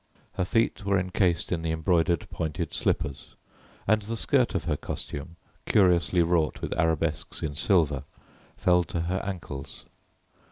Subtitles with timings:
[0.33, 3.35] Her feet were encased in the embroidered pointed slippers
[3.85, 5.35] and the skirt of her costume,
[5.67, 8.05] curiously wrought with arabesques in silver,
[8.57, 9.85] fell to her ankles.